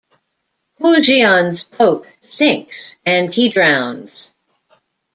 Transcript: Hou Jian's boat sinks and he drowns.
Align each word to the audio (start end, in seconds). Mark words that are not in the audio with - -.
Hou 0.79 0.95
Jian's 0.95 1.63
boat 1.63 2.07
sinks 2.27 2.97
and 3.05 3.31
he 3.31 3.49
drowns. 3.49 4.33